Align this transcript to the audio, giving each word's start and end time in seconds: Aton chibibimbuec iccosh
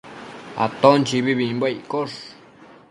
Aton 0.65 0.97
chibibimbuec 1.07 1.75
iccosh 1.81 2.19